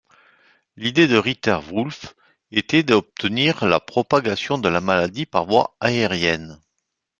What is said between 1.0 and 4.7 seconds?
de Ritter Wulf était d'obtenir la propagation de